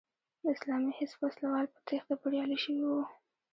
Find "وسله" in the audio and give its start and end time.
1.21-1.47